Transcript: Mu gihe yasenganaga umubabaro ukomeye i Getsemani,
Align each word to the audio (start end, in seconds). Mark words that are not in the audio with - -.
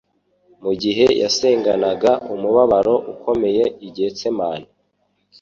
Mu 0.63 0.71
gihe 0.81 1.05
yasenganaga 1.21 2.11
umubabaro 2.33 2.95
ukomeye 3.13 3.63
i 3.87 3.89
Getsemani, 3.95 4.67